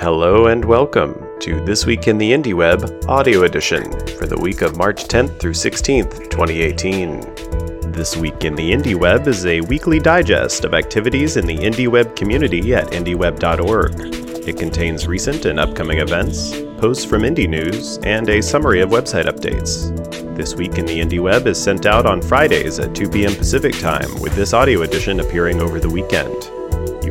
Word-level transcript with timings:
Hello 0.00 0.46
and 0.46 0.64
welcome 0.64 1.26
to 1.40 1.60
This 1.64 1.84
Week 1.84 2.06
in 2.06 2.18
the 2.18 2.30
Indie 2.30 2.54
Web 2.54 3.04
Audio 3.08 3.42
Edition 3.42 3.82
for 4.16 4.26
the 4.26 4.38
week 4.40 4.62
of 4.62 4.76
March 4.76 5.08
10th 5.08 5.40
through 5.40 5.54
16th, 5.54 6.30
2018. 6.30 7.90
This 7.90 8.16
Week 8.16 8.44
in 8.44 8.54
the 8.54 8.70
Indie 8.70 8.94
Web 8.94 9.26
is 9.26 9.44
a 9.44 9.60
weekly 9.62 9.98
digest 9.98 10.64
of 10.64 10.72
activities 10.72 11.36
in 11.36 11.46
the 11.46 11.58
Indie 11.58 11.88
Web 11.88 12.14
community 12.14 12.76
at 12.76 12.92
indieweb.org. 12.92 14.00
It 14.48 14.56
contains 14.56 15.08
recent 15.08 15.46
and 15.46 15.58
upcoming 15.58 15.98
events, 15.98 16.52
posts 16.80 17.04
from 17.04 17.22
Indie 17.22 17.48
News, 17.48 17.98
and 18.04 18.28
a 18.28 18.40
summary 18.40 18.82
of 18.82 18.90
website 18.90 19.24
updates. 19.24 19.92
This 20.36 20.54
Week 20.54 20.78
in 20.78 20.86
the 20.86 21.00
Indie 21.00 21.20
Web 21.20 21.48
is 21.48 21.60
sent 21.60 21.86
out 21.86 22.06
on 22.06 22.22
Fridays 22.22 22.78
at 22.78 22.94
2 22.94 23.08
p.m. 23.08 23.34
Pacific 23.34 23.76
Time, 23.80 24.20
with 24.20 24.36
this 24.36 24.52
audio 24.52 24.82
edition 24.82 25.18
appearing 25.18 25.60
over 25.60 25.80
the 25.80 25.90
weekend. 25.90 26.50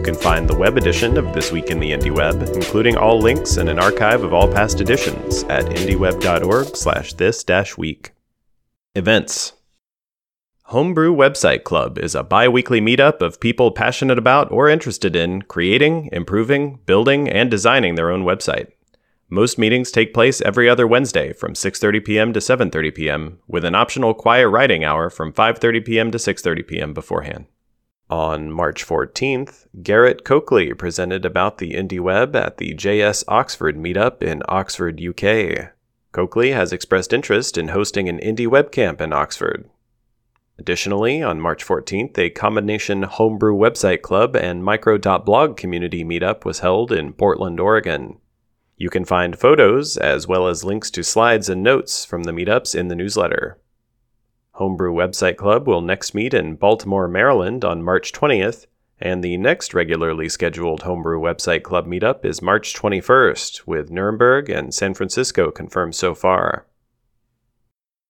Can 0.07 0.15
find 0.15 0.49
the 0.49 0.55
web 0.55 0.77
edition 0.77 1.17
of 1.17 1.33
This 1.33 1.51
Week 1.51 1.65
in 1.65 1.81
the 1.81 1.91
Indie 1.91 2.15
Web, 2.15 2.41
including 2.55 2.95
all 2.95 3.19
links 3.19 3.57
and 3.57 3.67
an 3.67 3.77
archive 3.77 4.23
of 4.23 4.33
all 4.33 4.49
past 4.49 4.79
editions 4.79 5.43
at 5.49 5.65
indieweb.org 5.65 6.77
slash 6.77 7.11
this-week. 7.11 8.13
Events 8.95 9.51
Homebrew 10.67 11.13
Website 11.13 11.65
Club 11.65 11.99
is 11.99 12.15
a 12.15 12.23
bi 12.23 12.47
weekly 12.47 12.79
meetup 12.79 13.19
of 13.21 13.41
people 13.41 13.69
passionate 13.69 14.17
about 14.17 14.49
or 14.49 14.69
interested 14.69 15.13
in 15.13 15.41
creating, 15.41 16.07
improving, 16.13 16.79
building, 16.85 17.27
and 17.27 17.51
designing 17.51 17.95
their 17.95 18.09
own 18.09 18.23
website. 18.23 18.71
Most 19.29 19.57
meetings 19.57 19.91
take 19.91 20.13
place 20.13 20.39
every 20.39 20.69
other 20.69 20.87
Wednesday 20.87 21.33
from 21.33 21.51
6:30 21.51 22.05
p.m. 22.05 22.31
to 22.31 22.39
7:30 22.39 22.95
p.m., 22.95 23.39
with 23.45 23.65
an 23.65 23.75
optional 23.75 24.13
quiet 24.13 24.47
writing 24.47 24.85
hour 24.85 25.09
from 25.09 25.33
5:30 25.33 25.85
p.m. 25.85 26.11
to 26.11 26.17
6:30 26.17 26.65
p.m. 26.65 26.93
beforehand. 26.93 27.47
On 28.09 28.49
March 28.49 28.85
14th, 28.85 29.67
Garrett 29.83 30.23
Coakley 30.23 30.73
presented 30.73 31.25
about 31.25 31.57
the 31.57 31.73
indie 31.73 31.99
web 31.99 32.37
at 32.37 32.57
the 32.57 32.73
JS 32.73 33.25
Oxford 33.27 33.75
meetup 33.75 34.23
in 34.23 34.41
Oxford, 34.47 35.01
UK. 35.01 35.73
Coakley 36.13 36.51
has 36.51 36.71
expressed 36.71 37.11
interest 37.11 37.57
in 37.57 37.69
hosting 37.69 38.07
an 38.07 38.17
indie 38.19 38.47
web 38.47 38.71
camp 38.71 39.01
in 39.01 39.11
Oxford. 39.11 39.69
Additionally, 40.57 41.21
on 41.21 41.41
March 41.41 41.65
14th, 41.65 42.17
a 42.17 42.29
combination 42.29 43.03
homebrew 43.03 43.53
website 43.53 44.01
club 44.01 44.37
and 44.37 44.63
micro.blog 44.63 45.57
community 45.57 46.05
meetup 46.05 46.45
was 46.45 46.59
held 46.59 46.93
in 46.93 47.11
Portland, 47.11 47.59
Oregon. 47.59 48.19
You 48.77 48.89
can 48.89 49.03
find 49.03 49.37
photos 49.37 49.97
as 49.97 50.27
well 50.27 50.47
as 50.47 50.63
links 50.63 50.89
to 50.91 51.03
slides 51.03 51.49
and 51.49 51.61
notes 51.61 52.05
from 52.05 52.23
the 52.23 52.31
meetups 52.31 52.73
in 52.73 52.87
the 52.87 52.95
newsletter. 52.95 53.59
Homebrew 54.57 54.91
Website 54.91 55.37
Club 55.37 55.67
will 55.67 55.81
next 55.81 56.15
meet 56.15 56.33
in 56.33 56.55
Baltimore, 56.55 57.07
Maryland 57.07 57.63
on 57.63 57.83
March 57.83 58.11
20th, 58.11 58.65
and 58.99 59.23
the 59.23 59.37
next 59.37 59.75
regularly 59.75 60.27
scheduled 60.27 60.81
Homebrew 60.81 61.19
Website 61.19 61.61
Club 61.61 61.85
meetup 61.85 62.25
is 62.25 62.41
March 62.41 62.73
21st, 62.73 63.67
with 63.67 63.91
Nuremberg 63.91 64.49
and 64.49 64.73
San 64.73 64.95
Francisco 64.95 65.51
confirmed 65.51 65.93
so 65.93 66.15
far. 66.15 66.65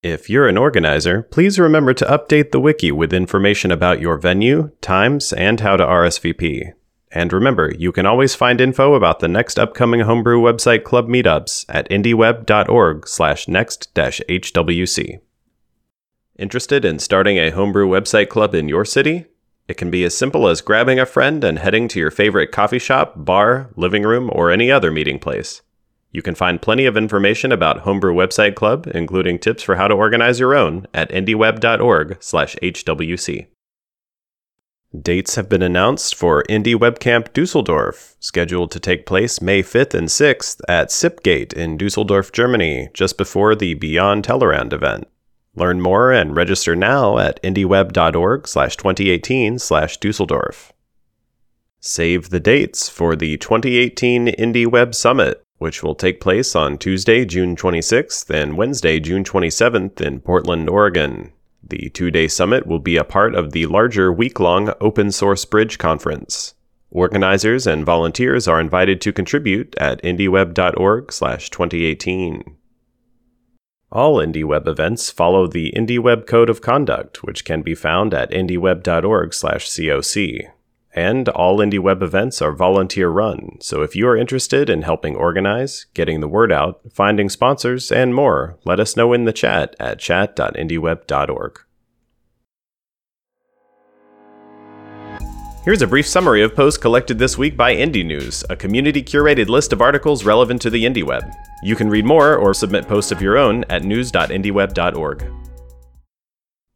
If 0.01 0.29
you're 0.29 0.47
an 0.47 0.57
organizer, 0.57 1.23
please 1.23 1.59
remember 1.59 1.93
to 1.95 2.05
update 2.05 2.51
the 2.51 2.61
wiki 2.61 2.93
with 2.93 3.11
information 3.11 3.69
about 3.69 3.99
your 3.99 4.17
venue, 4.17 4.71
times, 4.79 5.33
and 5.33 5.59
how 5.59 5.75
to 5.75 5.83
RSVP. 5.83 6.71
And 7.11 7.33
remember, 7.33 7.73
you 7.77 7.91
can 7.91 8.05
always 8.05 8.35
find 8.35 8.61
info 8.61 8.93
about 8.93 9.19
the 9.19 9.27
next 9.27 9.59
upcoming 9.59 9.99
Homebrew 10.01 10.39
Website 10.39 10.85
Club 10.85 11.09
meetups 11.09 11.65
at 11.67 11.89
indieweb.org 11.89 13.05
slash 13.05 13.49
next-hwc. 13.49 15.19
Interested 16.37 16.85
in 16.85 16.99
starting 16.99 17.37
a 17.37 17.49
homebrew 17.49 17.87
website 17.87 18.29
club 18.29 18.53
in 18.53 18.69
your 18.69 18.85
city? 18.85 19.25
It 19.67 19.75
can 19.75 19.89
be 19.89 20.03
as 20.03 20.15
simple 20.15 20.47
as 20.47 20.61
grabbing 20.61 20.99
a 20.99 21.05
friend 21.07 21.43
and 21.43 21.57
heading 21.57 21.87
to 21.87 21.99
your 21.99 22.11
favorite 22.11 22.51
coffee 22.51 22.77
shop, 22.77 23.13
bar, 23.17 23.71
living 23.75 24.03
room, 24.03 24.29
or 24.31 24.51
any 24.51 24.71
other 24.71 24.91
meeting 24.91 25.17
place. 25.17 25.63
You 26.11 26.21
can 26.21 26.35
find 26.35 26.61
plenty 26.61 26.85
of 26.85 26.95
information 26.95 27.51
about 27.51 27.79
Homebrew 27.79 28.13
Website 28.13 28.53
Club, 28.53 28.87
including 28.93 29.39
tips 29.39 29.63
for 29.63 29.77
how 29.77 29.87
to 29.87 29.95
organize 29.95 30.39
your 30.39 30.55
own, 30.55 30.85
at 30.93 31.09
indieweb.org/hwc. 31.09 33.47
Dates 35.01 35.35
have 35.35 35.49
been 35.49 35.63
announced 35.63 36.15
for 36.15 36.43
Indie 36.43 36.75
WebCamp 36.75 37.33
Dusseldorf, 37.33 38.15
scheduled 38.19 38.69
to 38.71 38.79
take 38.79 39.07
place 39.07 39.41
May 39.41 39.63
5th 39.63 39.95
and 39.95 40.07
6th 40.07 40.61
at 40.69 40.91
SIPGate 40.91 41.53
in 41.53 41.77
Dusseldorf, 41.77 42.31
Germany, 42.31 42.89
just 42.93 43.17
before 43.17 43.55
the 43.55 43.73
Beyond 43.73 44.23
Tellerrand 44.23 44.71
event. 44.71 45.07
Learn 45.57 45.81
more 45.81 46.11
and 46.11 46.35
register 46.35 46.75
now 46.75 47.17
at 47.17 47.41
indieweb.org 47.41 48.47
slash 48.47 48.77
2018 48.77 49.57
slash 49.57 49.97
Dusseldorf. 49.97 50.71
Save 51.79 52.29
the 52.29 52.39
dates 52.39 52.87
for 52.89 53.15
the 53.15 53.37
2018 53.37 54.27
IndieWeb 54.27 54.93
Summit, 54.93 55.43
which 55.57 55.81
will 55.81 55.95
take 55.95 56.21
place 56.21 56.55
on 56.55 56.77
Tuesday, 56.77 57.25
June 57.25 57.55
26th 57.55 58.29
and 58.29 58.55
Wednesday, 58.55 58.99
June 58.99 59.23
27th 59.23 59.99
in 59.99 60.19
Portland, 60.19 60.69
Oregon. 60.69 61.31
The 61.63 61.89
two 61.89 62.11
day 62.11 62.27
summit 62.27 62.67
will 62.67 62.77
be 62.77 62.97
a 62.97 63.03
part 63.03 63.33
of 63.33 63.51
the 63.51 63.65
larger 63.65 64.13
week 64.13 64.39
long 64.39 64.71
Open 64.79 65.11
Source 65.11 65.43
Bridge 65.43 65.79
Conference. 65.79 66.53
Organizers 66.91 67.65
and 67.65 67.83
volunteers 67.83 68.47
are 68.47 68.61
invited 68.61 69.01
to 69.01 69.11
contribute 69.11 69.75
at 69.77 70.03
indieweb.org/2018. 70.03 72.56
All 73.91 74.17
IndieWeb 74.17 74.67
events 74.67 75.09
follow 75.09 75.47
the 75.47 75.73
IndieWeb 75.75 76.27
Code 76.27 76.49
of 76.49 76.61
Conduct, 76.61 77.23
which 77.23 77.45
can 77.45 77.61
be 77.61 77.73
found 77.73 78.13
at 78.13 78.29
indieweb.org/coc. 78.31 80.51
And 80.93 81.29
all 81.29 81.59
IndieWeb 81.59 82.01
events 82.01 82.41
are 82.41 82.51
volunteer 82.51 83.09
run, 83.09 83.57
so 83.61 83.83
if 83.83 83.95
you 83.95 84.07
are 84.07 84.17
interested 84.17 84.69
in 84.69 84.81
helping 84.81 85.15
organize, 85.15 85.85
getting 85.93 86.21
the 86.21 86.27
word 86.27 86.51
out, 86.51 86.81
finding 86.91 87.29
sponsors, 87.29 87.91
and 87.91 88.15
more, 88.15 88.57
let 88.65 88.79
us 88.79 88.97
know 88.97 89.13
in 89.13 89.25
the 89.25 89.31
chat 89.31 89.75
at 89.79 89.99
chat.indieweb.org. 89.99 91.59
Here's 95.67 95.81
a 95.81 95.87
brief 95.87 96.07
summary 96.07 96.43
of 96.43 96.55
posts 96.55 96.77
collected 96.77 97.19
this 97.19 97.37
week 97.37 97.57
by 97.57 97.75
Indie 97.75 98.05
News, 98.05 98.41
a 98.49 98.55
community 98.55 99.03
curated 99.03 99.49
list 99.49 99.73
of 99.73 99.81
articles 99.81 100.23
relevant 100.23 100.61
to 100.61 100.69
the 100.69 100.85
indie 100.85 101.03
web. 101.03 101.29
You 101.61 101.75
can 101.75 101.89
read 101.89 102.05
more 102.05 102.37
or 102.37 102.53
submit 102.53 102.87
posts 102.87 103.11
of 103.11 103.21
your 103.21 103.37
own 103.37 103.65
at 103.65 103.83
news.indieweb.org. 103.83 105.29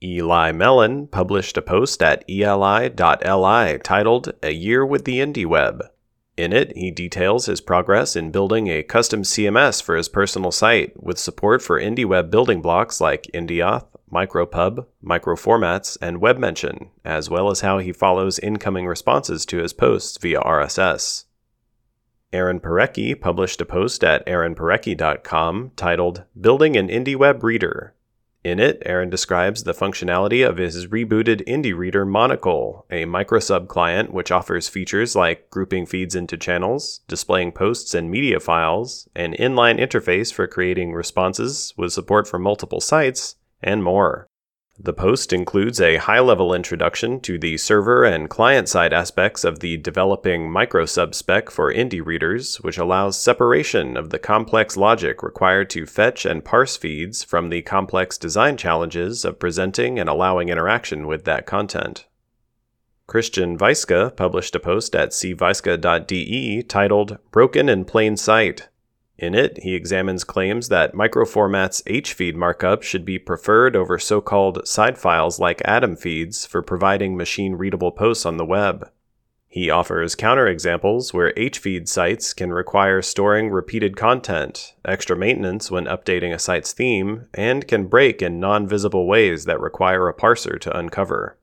Eli 0.04 0.52
Mellen 0.52 1.08
published 1.08 1.56
a 1.56 1.62
post 1.62 2.04
at 2.04 2.30
eli.li 2.30 3.78
titled 3.78 4.34
A 4.44 4.52
Year 4.52 4.86
with 4.86 5.06
the 5.06 5.20
Indie 5.20 5.46
Web. 5.46 5.86
In 6.36 6.52
it, 6.52 6.76
he 6.76 6.92
details 6.92 7.46
his 7.46 7.62
progress 7.62 8.18
in 8.18 8.30
building 8.30 8.68
a 8.68 8.84
custom 8.84 9.22
CMS 9.22 9.82
for 9.82 9.96
his 9.96 10.10
personal 10.10 10.52
site 10.52 11.02
with 11.02 11.18
support 11.18 11.62
for 11.62 11.80
indie 11.80 12.06
web 12.06 12.30
building 12.30 12.62
blocks 12.62 13.00
like 13.00 13.30
Indieauth, 13.34 13.86
MicroPub, 14.12 14.86
Microformats, 15.04 15.98
and 16.02 16.22
WebMention, 16.22 16.90
as 17.06 17.30
well 17.30 17.50
as 17.50 17.62
how 17.62 17.80
he 17.80 17.92
follows 17.92 18.40
incoming 18.40 18.88
responses 18.88 19.46
to 19.46 19.58
his 19.58 19.74
posts 19.74 20.18
via 20.18 20.40
RSS. 20.42 21.26
Aaron 22.34 22.60
Parecki 22.60 23.20
published 23.20 23.62
a 23.62 23.66
post 23.66 24.04
at 24.04 24.26
aaronparecki.com 24.26 25.72
titled 25.76 26.24
Building 26.40 26.76
an 26.76 26.88
Indie 26.88 27.16
Web 27.16 27.44
Reader 27.44 27.94
in 28.44 28.60
it, 28.60 28.82
Aaron 28.88 29.12
describes 29.12 29.64
the 29.64 29.74
functionality 29.74 30.48
of 30.48 30.58
his 30.58 30.88
rebooted 30.88 31.46
Indie 31.48 31.78
Reader 31.78 32.06
Monocle, 32.06 32.88
a 32.90 33.06
microsub 33.06 33.68
client 33.68 34.12
which 34.12 34.32
offers 34.32 34.68
features 34.68 35.16
like 35.16 35.52
grouping 35.52 35.86
feeds 35.86 36.16
into 36.16 36.38
channels, 36.38 37.02
displaying 37.08 37.52
posts 37.52 37.94
and 37.94 38.10
media 38.10 38.40
files, 38.40 39.08
an 39.16 39.34
inline 39.34 39.80
interface 39.80 40.34
for 40.34 40.48
creating 40.48 40.92
responses 40.92 41.76
with 41.78 41.94
support 41.94 42.28
for 42.28 42.40
multiple 42.40 42.82
sites, 42.82 43.36
and 43.62 43.84
more. 43.84 44.28
The 44.84 44.94
post 44.94 45.32
includes 45.32 45.80
a 45.80 45.98
high 45.98 46.22
level 46.22 46.56
introduction 46.56 47.20
to 47.22 47.38
the 47.38 47.58
server 47.58 48.04
and 48.04 48.28
client 48.28 48.68
side 48.68 48.94
aspects 48.94 49.44
of 49.44 49.60
the 49.60 49.78
developing 49.78 50.50
microsub 50.50 51.14
spec 51.14 51.52
for 51.52 51.72
indie 51.72 52.04
readers, 52.04 52.56
which 52.62 52.80
allows 52.80 53.22
separation 53.22 53.96
of 53.96 54.10
the 54.10 54.18
complex 54.18 54.78
logic 54.78 55.22
required 55.22 55.70
to 55.70 55.86
fetch 55.86 56.26
and 56.26 56.44
parse 56.44 56.78
feeds 56.78 57.24
from 57.24 57.50
the 57.50 57.62
complex 57.62 58.18
design 58.18 58.58
challenges 58.58 59.24
of 59.24 59.38
presenting 59.38 60.00
and 60.00 60.10
allowing 60.10 60.50
interaction 60.50 61.06
with 61.06 61.26
that 61.26 61.46
content. 61.46 62.08
Christian 63.06 63.60
Weiske 63.60 64.16
published 64.16 64.56
a 64.56 64.60
post 64.60 64.96
at 64.96 65.10
cweiske.de 65.10 66.64
titled 66.64 67.20
Broken 67.30 67.70
in 67.70 67.86
Plain 67.86 68.18
Sight 68.18 68.70
in 69.18 69.36
it, 69.36 69.60
he 69.62 69.76
examines 69.76 70.24
claims 70.24 70.70
that 70.70 70.94
Microformat's 70.94 71.84
HFeed 71.84 72.36
markup 72.36 72.82
should 72.82 73.06
be 73.06 73.20
preferred 73.20 73.76
over 73.76 74.00
so 74.00 74.20
called 74.20 74.68
side 74.68 74.98
files 74.98 75.40
like 75.40 75.62
Atom 75.64 75.96
feeds 75.96 76.46
for 76.46 76.64
providing 76.64 77.16
machine 77.16 77.54
readable 77.54 77.92
posts 77.92 78.26
on 78.26 78.38
the 78.38 78.46
web. 78.46 78.90
He 79.48 79.70
offers 79.70 80.16
counterexamples 80.16 81.14
where 81.14 81.34
HFeed 81.34 81.88
sites 81.88 82.34
can 82.34 82.54
require 82.54 83.02
storing 83.02 83.50
repeated 83.50 83.98
content, 83.98 84.74
extra 84.86 85.16
maintenance 85.16 85.70
when 85.70 85.86
updating 85.86 86.34
a 86.34 86.40
site's 86.40 86.72
theme, 86.72 87.28
and 87.34 87.68
can 87.68 87.88
break 87.88 88.22
in 88.22 88.40
non 88.40 88.66
visible 88.66 89.06
ways 89.06 89.46
that 89.46 89.60
require 89.60 90.08
a 90.08 90.16
parser 90.16 90.60
to 90.62 90.76
uncover. 90.76 91.38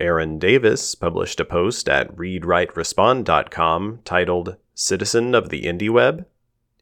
Aaron 0.00 0.38
Davis 0.38 0.94
published 0.94 1.38
a 1.38 1.44
post 1.44 1.88
at 1.88 2.14
readwriterespond.com 2.16 4.00
titled 4.04 4.56
Citizen 4.74 5.34
of 5.34 5.50
the 5.50 5.62
Indie 5.62 5.90
Web? 5.90 6.26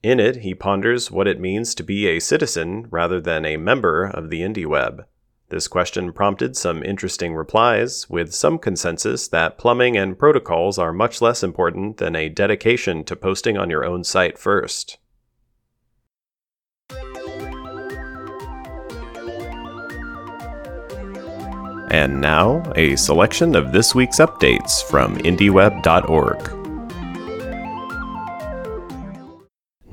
In 0.04 0.20
it, 0.20 0.36
he 0.42 0.54
ponders 0.54 1.10
what 1.10 1.26
it 1.26 1.40
means 1.40 1.74
to 1.74 1.82
be 1.82 2.06
a 2.06 2.20
citizen 2.20 2.88
rather 2.90 3.22
than 3.22 3.46
a 3.46 3.56
member 3.56 4.04
of 4.04 4.28
the 4.28 4.42
indie 4.42 4.66
web. 4.66 5.06
This 5.48 5.66
question 5.66 6.12
prompted 6.12 6.58
some 6.58 6.82
interesting 6.82 7.34
replies, 7.34 8.10
with 8.10 8.34
some 8.34 8.58
consensus 8.58 9.26
that 9.28 9.56
plumbing 9.56 9.96
and 9.96 10.18
protocols 10.18 10.76
are 10.76 10.92
much 10.92 11.22
less 11.22 11.42
important 11.42 11.96
than 11.96 12.14
a 12.14 12.28
dedication 12.28 13.02
to 13.04 13.16
posting 13.16 13.56
on 13.56 13.70
your 13.70 13.82
own 13.82 14.04
site 14.04 14.36
first. 14.36 14.98
And 21.90 22.20
now, 22.20 22.62
a 22.76 22.96
selection 22.96 23.56
of 23.56 23.72
this 23.72 23.94
week's 23.94 24.18
updates 24.18 24.84
from 24.84 25.16
IndieWeb.org. 25.16 26.63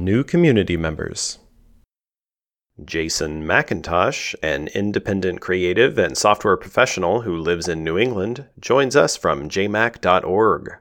New 0.01 0.23
community 0.23 0.75
members. 0.75 1.37
Jason 2.83 3.43
McIntosh, 3.43 4.33
an 4.41 4.67
independent 4.69 5.41
creative 5.41 5.99
and 5.99 6.17
software 6.17 6.57
professional 6.57 7.21
who 7.21 7.37
lives 7.37 7.67
in 7.67 7.83
New 7.83 7.99
England, 7.99 8.47
joins 8.59 8.95
us 8.95 9.15
from 9.15 9.47
jmac.org. 9.47 10.71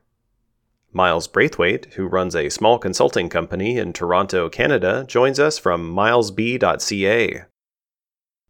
Miles 0.90 1.28
Braithwaite, 1.28 1.92
who 1.96 2.06
runs 2.06 2.34
a 2.34 2.48
small 2.48 2.78
consulting 2.78 3.28
company 3.28 3.76
in 3.76 3.92
Toronto, 3.92 4.48
Canada, 4.48 5.04
joins 5.06 5.38
us 5.38 5.58
from 5.58 5.94
milesb.ca. 5.94 7.42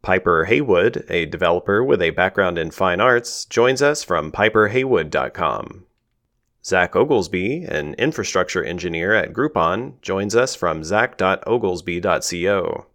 Piper 0.01 0.45
Haywood, 0.45 1.03
a 1.09 1.25
developer 1.25 1.83
with 1.83 2.01
a 2.01 2.11
background 2.11 2.57
in 2.57 2.71
fine 2.71 3.01
arts, 3.01 3.43
joins 3.43 3.81
us 3.81 4.05
from 4.05 4.31
piperhaywood.com. 4.31 5.85
Zach 6.63 6.95
Oglesby, 6.95 7.63
an 7.63 7.95
infrastructure 7.95 8.63
engineer 8.63 9.15
at 9.15 9.33
Groupon, 9.33 9.99
joins 10.01 10.35
us 10.35 10.53
from 10.55 10.83
zach.oglesby.co. 10.83 12.85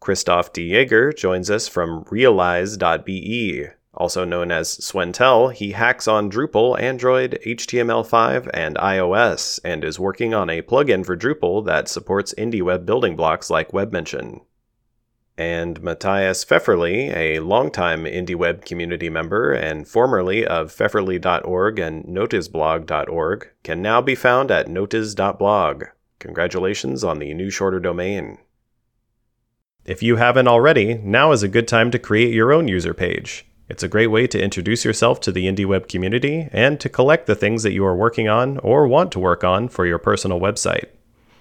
Kristof 0.00 0.52
De 0.52 0.62
Jaeger 0.62 1.12
joins 1.12 1.50
us 1.50 1.66
from 1.66 2.04
realize.be. 2.10 3.66
Also 3.94 4.24
known 4.24 4.52
as 4.52 4.78
Swentel, 4.78 5.52
he 5.52 5.72
hacks 5.72 6.06
on 6.06 6.30
Drupal, 6.30 6.80
Android, 6.80 7.40
HTML5, 7.44 8.48
and 8.52 8.76
iOS, 8.76 9.58
and 9.64 9.82
is 9.82 9.98
working 9.98 10.32
on 10.34 10.48
a 10.50 10.62
plugin 10.62 11.04
for 11.04 11.16
Drupal 11.16 11.64
that 11.64 11.88
supports 11.88 12.32
indie 12.34 12.62
web 12.62 12.86
building 12.86 13.16
blocks 13.16 13.50
like 13.50 13.72
WebMention 13.72 14.42
and 15.38 15.82
Matthias 15.82 16.44
Pfefferle, 16.44 17.14
a 17.14 17.40
longtime 17.40 18.04
IndieWeb 18.04 18.64
community 18.64 19.10
member 19.10 19.52
and 19.52 19.86
formerly 19.86 20.46
of 20.46 20.72
Pfefferle.org 20.74 21.78
and 21.78 22.04
Notizblog.org, 22.04 23.50
can 23.62 23.82
now 23.82 24.00
be 24.00 24.14
found 24.14 24.50
at 24.50 24.68
notiz.blog. 24.68 25.84
Congratulations 26.18 27.04
on 27.04 27.18
the 27.18 27.34
new 27.34 27.50
shorter 27.50 27.80
domain. 27.80 28.38
If 29.84 30.02
you 30.02 30.16
haven't 30.16 30.48
already, 30.48 30.94
now 30.94 31.32
is 31.32 31.42
a 31.42 31.48
good 31.48 31.68
time 31.68 31.90
to 31.90 31.98
create 31.98 32.32
your 32.32 32.52
own 32.52 32.66
user 32.66 32.94
page. 32.94 33.46
It's 33.68 33.82
a 33.82 33.88
great 33.88 34.08
way 34.08 34.26
to 34.28 34.42
introduce 34.42 34.84
yourself 34.84 35.20
to 35.20 35.32
the 35.32 35.46
IndieWeb 35.46 35.88
community 35.88 36.48
and 36.52 36.80
to 36.80 36.88
collect 36.88 37.26
the 37.26 37.34
things 37.34 37.62
that 37.62 37.72
you 37.72 37.84
are 37.84 37.96
working 37.96 38.28
on 38.28 38.58
or 38.58 38.88
want 38.88 39.12
to 39.12 39.18
work 39.18 39.44
on 39.44 39.68
for 39.68 39.84
your 39.86 39.98
personal 39.98 40.40
website. 40.40 40.86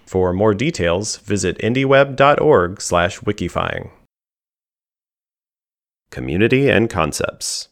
For 0.06 0.34
more 0.34 0.54
details, 0.54 1.18
visit 1.18 1.58
indieweb.org/wikifying. 1.60 3.92
Community 6.12 6.70
and 6.70 6.90
concepts. 6.90 7.70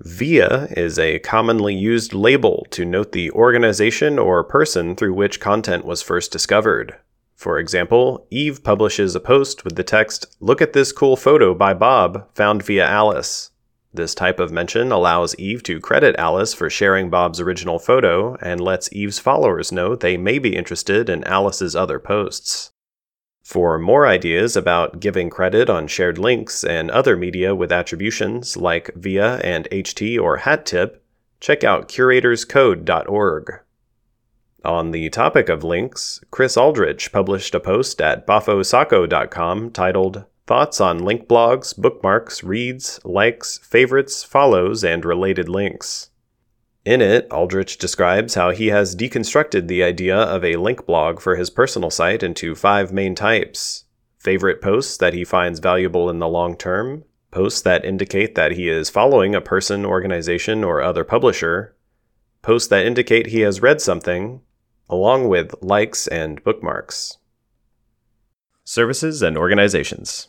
Via 0.00 0.66
is 0.76 0.98
a 0.98 1.20
commonly 1.20 1.72
used 1.74 2.14
label 2.14 2.66
to 2.70 2.84
note 2.84 3.12
the 3.12 3.30
organization 3.30 4.18
or 4.18 4.42
person 4.42 4.96
through 4.96 5.14
which 5.14 5.38
content 5.40 5.84
was 5.84 6.02
first 6.02 6.32
discovered. 6.32 6.96
For 7.36 7.58
example, 7.58 8.26
Eve 8.30 8.64
publishes 8.64 9.14
a 9.14 9.20
post 9.20 9.64
with 9.64 9.76
the 9.76 9.84
text, 9.84 10.36
Look 10.40 10.62
at 10.62 10.72
this 10.72 10.92
cool 10.92 11.16
photo 11.16 11.54
by 11.54 11.74
Bob, 11.74 12.28
found 12.34 12.62
via 12.62 12.86
Alice. 12.86 13.50
This 13.94 14.12
type 14.12 14.40
of 14.40 14.50
mention 14.50 14.90
allows 14.90 15.38
Eve 15.38 15.62
to 15.62 15.78
credit 15.78 16.16
Alice 16.18 16.52
for 16.52 16.68
sharing 16.68 17.10
Bob's 17.10 17.40
original 17.40 17.78
photo 17.78 18.34
and 18.42 18.60
lets 18.60 18.92
Eve's 18.92 19.20
followers 19.20 19.70
know 19.70 19.94
they 19.94 20.16
may 20.16 20.40
be 20.40 20.56
interested 20.56 21.08
in 21.08 21.22
Alice's 21.22 21.76
other 21.76 22.00
posts. 22.00 22.72
For 23.44 23.78
more 23.78 24.04
ideas 24.04 24.56
about 24.56 24.98
giving 24.98 25.30
credit 25.30 25.70
on 25.70 25.86
shared 25.86 26.18
links 26.18 26.64
and 26.64 26.90
other 26.90 27.16
media 27.16 27.54
with 27.54 27.70
attributions 27.70 28.56
like 28.56 28.92
VIA 28.96 29.36
and 29.44 29.68
HT 29.70 30.20
or 30.20 30.38
HatTip, 30.38 30.96
check 31.38 31.62
out 31.62 31.88
curatorscode.org. 31.88 33.60
On 34.64 34.90
the 34.90 35.08
topic 35.10 35.48
of 35.48 35.62
links, 35.62 36.20
Chris 36.32 36.56
Aldrich 36.56 37.12
published 37.12 37.54
a 37.54 37.60
post 37.60 38.00
at 38.00 38.26
boffosocko.com 38.26 39.70
titled 39.70 40.24
Thoughts 40.46 40.78
on 40.78 40.98
link 40.98 41.26
blogs, 41.26 41.74
bookmarks, 41.74 42.44
reads, 42.44 43.00
likes, 43.02 43.58
favorites, 43.58 44.22
follows, 44.22 44.84
and 44.84 45.02
related 45.02 45.48
links. 45.48 46.10
In 46.84 47.00
it, 47.00 47.26
Aldrich 47.30 47.78
describes 47.78 48.34
how 48.34 48.50
he 48.50 48.66
has 48.66 48.94
deconstructed 48.94 49.68
the 49.68 49.82
idea 49.82 50.14
of 50.14 50.44
a 50.44 50.56
link 50.56 50.84
blog 50.84 51.18
for 51.20 51.36
his 51.36 51.48
personal 51.48 51.90
site 51.90 52.22
into 52.22 52.54
five 52.54 52.92
main 52.92 53.14
types 53.14 53.84
favorite 54.18 54.62
posts 54.62 54.96
that 54.96 55.12
he 55.12 55.22
finds 55.22 55.60
valuable 55.60 56.08
in 56.08 56.18
the 56.18 56.28
long 56.28 56.56
term, 56.56 57.04
posts 57.30 57.60
that 57.60 57.84
indicate 57.84 58.34
that 58.34 58.52
he 58.52 58.68
is 58.68 58.88
following 58.88 59.34
a 59.34 59.40
person, 59.40 59.84
organization, 59.84 60.64
or 60.64 60.80
other 60.80 61.04
publisher, 61.04 61.76
posts 62.40 62.68
that 62.68 62.86
indicate 62.86 63.26
he 63.26 63.40
has 63.40 63.60
read 63.60 63.80
something, 63.82 64.40
along 64.88 65.28
with 65.28 65.54
likes 65.60 66.06
and 66.06 66.42
bookmarks. 66.42 67.18
Services 68.64 69.20
and 69.20 69.36
organizations. 69.36 70.28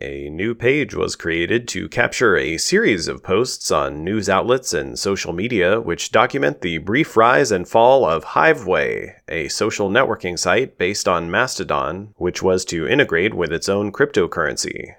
A 0.00 0.28
new 0.28 0.56
page 0.56 0.92
was 0.94 1.14
created 1.14 1.68
to 1.68 1.88
capture 1.88 2.36
a 2.36 2.58
series 2.58 3.06
of 3.06 3.22
posts 3.22 3.70
on 3.70 4.02
news 4.02 4.28
outlets 4.28 4.74
and 4.74 4.98
social 4.98 5.32
media 5.32 5.80
which 5.80 6.10
document 6.10 6.62
the 6.62 6.78
brief 6.78 7.16
rise 7.16 7.52
and 7.52 7.68
fall 7.68 8.04
of 8.04 8.24
Hiveway, 8.24 9.14
a 9.28 9.46
social 9.48 9.88
networking 9.88 10.36
site 10.36 10.78
based 10.78 11.06
on 11.06 11.30
Mastodon, 11.30 12.12
which 12.16 12.42
was 12.42 12.64
to 12.66 12.88
integrate 12.88 13.34
with 13.34 13.52
its 13.52 13.68
own 13.68 13.92
cryptocurrency. 13.92 14.96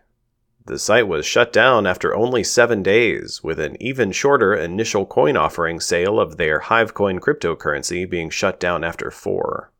The 0.65 0.79
site 0.79 1.09
was 1.09 1.25
shut 1.25 1.51
down 1.51 1.85
after 1.85 2.15
only 2.15 2.43
seven 2.43 2.81
days, 2.81 3.43
with 3.43 3.59
an 3.59 3.75
even 3.79 4.13
shorter 4.13 4.55
initial 4.55 5.05
coin 5.05 5.35
offering 5.35 5.81
sale 5.81 6.19
of 6.19 6.37
their 6.37 6.61
Hivecoin 6.61 7.19
cryptocurrency 7.19 8.09
being 8.09 8.29
shut 8.29 8.59
down 8.59 8.83
after 8.83 9.11
four. 9.11 9.71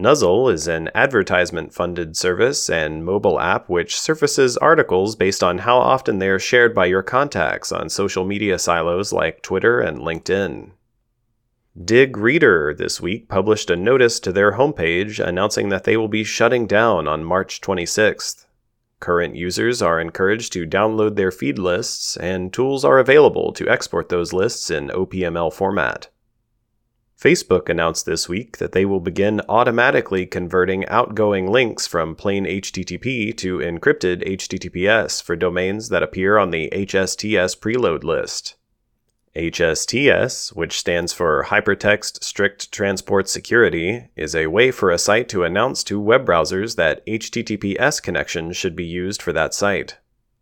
Nuzzle 0.00 0.48
is 0.48 0.68
an 0.68 0.90
advertisement 0.94 1.74
funded 1.74 2.16
service 2.16 2.70
and 2.70 3.04
mobile 3.04 3.40
app 3.40 3.68
which 3.68 3.98
surfaces 3.98 4.56
articles 4.58 5.16
based 5.16 5.42
on 5.42 5.58
how 5.58 5.76
often 5.76 6.20
they 6.20 6.28
are 6.28 6.38
shared 6.38 6.72
by 6.72 6.86
your 6.86 7.02
contacts 7.02 7.72
on 7.72 7.88
social 7.88 8.24
media 8.24 8.60
silos 8.60 9.12
like 9.12 9.42
Twitter 9.42 9.80
and 9.80 9.98
LinkedIn. 9.98 10.70
Digg 11.84 12.16
Reader 12.16 12.76
this 12.78 13.00
week 13.00 13.28
published 13.28 13.70
a 13.70 13.76
notice 13.76 14.20
to 14.20 14.30
their 14.30 14.52
homepage 14.52 15.18
announcing 15.18 15.68
that 15.70 15.82
they 15.82 15.96
will 15.96 16.06
be 16.06 16.22
shutting 16.22 16.68
down 16.68 17.08
on 17.08 17.24
March 17.24 17.60
26th. 17.60 18.46
Current 19.00 19.34
users 19.34 19.82
are 19.82 20.00
encouraged 20.00 20.52
to 20.52 20.64
download 20.64 21.16
their 21.16 21.32
feed 21.32 21.58
lists, 21.58 22.16
and 22.16 22.52
tools 22.52 22.84
are 22.84 23.00
available 23.00 23.52
to 23.54 23.68
export 23.68 24.10
those 24.10 24.32
lists 24.32 24.70
in 24.70 24.90
OPML 24.90 25.52
format. 25.52 26.06
Facebook 27.20 27.68
announced 27.68 28.06
this 28.06 28.28
week 28.28 28.58
that 28.58 28.70
they 28.70 28.84
will 28.84 29.00
begin 29.00 29.40
automatically 29.48 30.24
converting 30.24 30.86
outgoing 30.86 31.50
links 31.50 31.84
from 31.84 32.14
plain 32.14 32.44
HTTP 32.44 33.36
to 33.38 33.58
encrypted 33.58 34.24
HTTPS 34.24 35.20
for 35.20 35.34
domains 35.34 35.88
that 35.88 36.04
appear 36.04 36.38
on 36.38 36.52
the 36.52 36.70
HSTS 36.72 37.58
preload 37.58 38.04
list. 38.04 38.54
HSTS, 39.34 40.54
which 40.54 40.78
stands 40.78 41.12
for 41.12 41.46
Hypertext 41.48 42.22
Strict 42.22 42.70
Transport 42.70 43.28
Security, 43.28 44.10
is 44.14 44.36
a 44.36 44.46
way 44.46 44.70
for 44.70 44.92
a 44.92 44.98
site 44.98 45.28
to 45.30 45.42
announce 45.42 45.82
to 45.84 46.00
web 46.00 46.24
browsers 46.24 46.76
that 46.76 47.04
HTTPS 47.04 48.00
connections 48.00 48.56
should 48.56 48.76
be 48.76 48.86
used 48.86 49.20
for 49.20 49.32
that 49.32 49.54
site. 49.54 49.98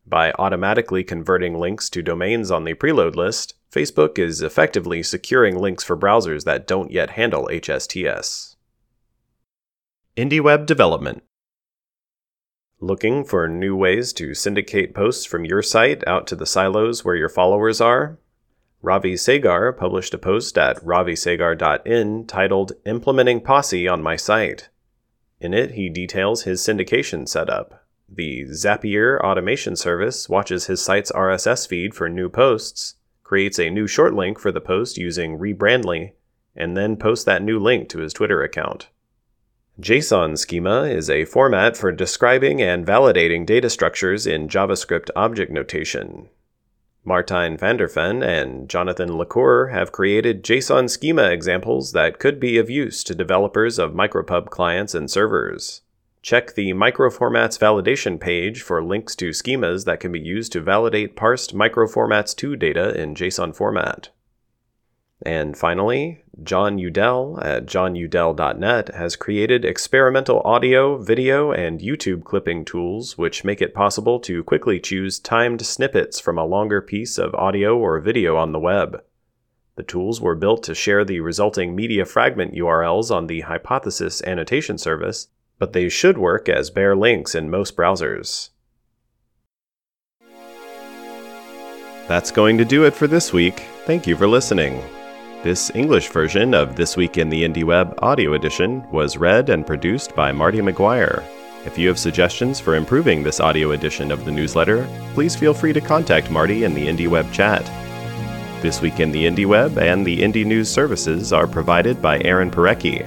By 0.07 0.33
automatically 0.33 1.05
converting 1.05 1.59
links 1.59 1.89
to 1.91 2.03
domains 2.03 2.51
on 2.51 2.65
the 2.65 2.75
preload 2.75 3.17
list, 3.17 3.55
Facebook 3.73 4.19
is 4.19 4.43
effectively 4.43 5.03
securing 5.03 5.59
links 5.59 5.85
for 5.85 5.97
browsers 5.97 6.45
that 6.45 6.67
don't 6.67 6.91
yet 6.91 7.11
handle 7.11 7.49
HSTS. 7.53 8.57
IndieWeb 10.17 10.67
Development 10.67 11.23
Looking 12.81 13.25
for 13.25 13.49
new 13.49 13.77
ways 13.77 14.13
to 14.15 14.35
syndicate 14.35 14.95
posts 14.95 15.25
from 15.25 15.45
your 15.45 15.63
site 15.63 16.07
out 16.07 16.27
to 16.29 16.37
the 16.37 16.47
silos 16.47 17.05
where 17.05 17.17
your 17.17 17.29
followers 17.29 17.81
are? 17.81 18.19
Ravi 18.83 19.17
Sagar 19.17 19.73
published 19.73 20.15
a 20.15 20.19
post 20.19 20.57
at 20.59 20.77
ravisagar.in 20.85 22.27
titled 22.27 22.73
Implementing 22.85 23.41
Posse 23.41 23.89
on 23.89 24.03
My 24.03 24.17
Site. 24.17 24.69
In 25.41 25.53
it, 25.53 25.73
he 25.73 25.89
details 25.89 26.43
his 26.43 26.61
syndication 26.61 27.27
setup, 27.29 27.87
the 28.09 28.45
Zapier 28.45 29.21
automation 29.21 29.75
service 29.75 30.29
watches 30.29 30.67
his 30.67 30.81
site's 30.81 31.11
RSS 31.11 31.67
feed 31.67 31.95
for 31.95 32.09
new 32.09 32.29
posts, 32.29 32.95
creates 33.27 33.59
a 33.59 33.71
new 33.71 33.89
short 33.89 34.15
link 34.15 34.39
for 34.39 34.53
the 34.53 34.61
post 34.61 34.97
using 34.97 35.37
Rebrandly, 35.37 36.13
and 36.55 36.77
then 36.77 36.97
posts 36.97 37.25
that 37.25 37.43
new 37.43 37.59
link 37.59 37.89
to 37.89 37.99
his 37.99 38.13
Twitter 38.13 38.41
account. 38.41 38.87
JSON 39.81 40.39
schema 40.39 40.85
is 40.85 41.11
a 41.11 41.25
format 41.25 41.77
for 41.77 41.91
describing 41.91 42.63
and 42.63 42.87
validating 42.87 43.45
data 43.45 43.69
structures 43.69 44.29
in 44.29 44.47
JavaScript 44.47 45.11
object 45.17 45.51
notation. 45.51 46.29
Martijn 47.05 47.59
van 47.59 47.77
der 47.77 47.89
Ven 47.89 48.23
and 48.23 48.69
Jonathan 48.69 49.19
LaCour 49.19 49.71
have 49.73 49.91
created 49.91 50.45
JSON 50.45 50.89
schema 50.89 51.25
examples 51.25 51.91
that 51.93 52.21
could 52.21 52.39
be 52.39 52.59
of 52.59 52.71
use 52.71 53.03
to 53.03 53.13
developers 53.13 53.77
of 53.81 53.91
micropub 53.91 54.51
clients 54.51 54.95
and 54.95 55.11
servers. 55.11 55.83
Check 56.27 56.55
the 56.57 56.73
Microformats 56.73 57.57
validation 57.57 58.19
page 58.19 58.61
for 58.61 58.83
links 58.83 59.15
to 59.15 59.31
schemas 59.31 59.85
that 59.85 60.01
can 60.01 60.11
be 60.11 60.19
used 60.19 60.51
to 60.51 60.61
validate 60.61 61.15
parsed 61.15 61.55
Microformats2 61.55 62.59
data 62.59 63.01
in 63.01 63.15
JSON 63.15 63.55
format. 63.55 64.09
And 65.23 65.57
finally, 65.57 66.25
Jon 66.43 66.81
Udell 66.81 67.39
at 67.41 67.67
jonudell.net 67.67 68.93
has 68.97 69.15
created 69.15 69.65
experimental 69.65 70.41
audio, 70.41 70.99
video, 70.99 71.53
and 71.53 71.79
YouTube 71.79 72.25
clipping 72.25 72.65
tools 72.65 73.17
which 73.17 73.45
make 73.45 73.63
it 73.63 73.73
possible 73.73 74.19
to 74.19 74.43
quickly 74.43 74.81
choose 74.81 75.21
timed 75.21 75.65
snippets 75.65 76.19
from 76.19 76.39
a 76.39 76.45
longer 76.45 76.83
piece 76.83 77.19
of 77.19 77.37
audio 77.37 77.79
or 77.79 78.01
video 78.01 78.37
on 78.37 78.51
the 78.51 78.59
web. 78.59 79.01
The 79.77 79.85
tools 79.85 80.21
were 80.21 80.35
built 80.35 80.65
to 80.65 80.75
share 80.75 81.05
the 81.05 81.21
resulting 81.21 81.77
media 81.77 82.05
fragment 82.05 82.53
URLs 82.53 83.15
on 83.15 83.29
the 83.29 83.43
Hypothesis 83.43 84.21
annotation 84.25 84.77
service 84.77 85.29
but 85.59 85.73
they 85.73 85.89
should 85.89 86.19
work 86.19 86.49
as 86.49 86.71
bare 86.71 86.97
links 86.97 87.35
in 87.35 87.51
most 87.51 87.77
browsers. 87.77 88.51
That's 92.09 92.31
going 92.31 92.57
to 92.59 92.65
do 92.65 92.85
it 92.85 92.95
for 92.95 93.07
this 93.07 93.33
week. 93.33 93.65
Thank 93.85 94.07
you 94.07 94.17
for 94.17 94.29
listening. 94.29 94.83
This 95.43 95.71
English 95.75 96.09
version 96.09 96.55
of 96.55 96.77
This 96.77 96.97
Week 96.97 97.19
in 97.19 97.29
the 97.29 97.43
Indie 97.43 97.65
Web 97.65 97.99
audio 98.03 98.35
edition 98.35 98.89
was 98.91 99.17
read 99.17 99.49
and 99.49 99.67
produced 99.67 100.15
by 100.15 100.33
Marty 100.33 100.59
McGuire. 100.59 101.25
If 101.65 101.77
you 101.77 101.89
have 101.89 101.99
suggestions 101.99 102.61
for 102.61 102.77
improving 102.77 103.23
this 103.23 103.41
audio 103.41 103.73
edition 103.73 104.13
of 104.13 104.25
the 104.25 104.31
newsletter, 104.31 104.89
please 105.15 105.35
feel 105.35 105.53
free 105.53 105.73
to 105.73 105.81
contact 105.81 106.31
Marty 106.31 106.63
in 106.63 106.75
the 106.75 106.87
Indie 106.87 107.09
Web 107.09 107.33
chat. 107.33 107.65
This 108.63 108.81
Week 108.81 109.01
in 109.01 109.11
the 109.11 109.25
Indie 109.25 109.47
Web 109.47 109.79
and 109.79 110.07
the 110.07 110.21
Indie 110.21 110.47
News 110.47 110.71
services 110.71 111.33
are 111.33 111.47
provided 111.47 112.01
by 112.01 112.21
Aaron 112.21 112.51
Parecki. 112.51 113.05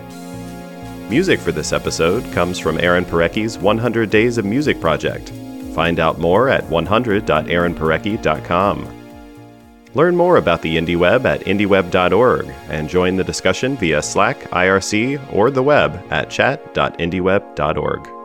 Music 1.09 1.39
for 1.39 1.51
this 1.51 1.73
episode 1.73 2.23
comes 2.33 2.59
from 2.59 2.79
Aaron 2.79 3.03
Parecki's 3.03 3.57
100 3.57 4.11
Days 4.11 4.37
of 4.37 4.45
Music 4.45 4.79
project. 4.79 5.29
Find 5.73 5.99
out 5.99 6.19
more 6.19 6.49
at 6.49 6.63
100.aaronparecki.com. 6.65 8.95
Learn 9.95 10.15
more 10.15 10.37
about 10.37 10.61
the 10.61 10.77
IndieWeb 10.77 11.25
at 11.25 11.39
indieweb.org 11.41 12.53
and 12.69 12.87
join 12.87 13.15
the 13.15 13.23
discussion 13.23 13.75
via 13.77 14.03
Slack, 14.03 14.41
IRC, 14.51 15.33
or 15.33 15.49
the 15.49 15.63
web 15.63 15.99
at 16.11 16.29
chat.indieweb.org. 16.29 18.18